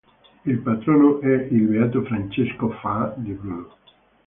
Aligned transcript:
Il 0.47 0.57
patrono 0.57 1.21
è 1.21 1.27
il 1.51 1.67
beato 1.67 2.03
Francesco 2.05 2.69
Faà 2.71 3.13
di 3.17 3.33
Bruno. 3.33 3.77